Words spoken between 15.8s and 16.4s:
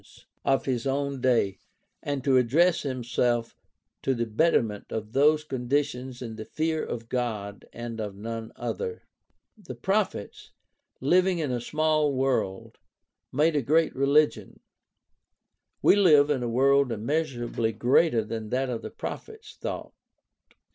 We live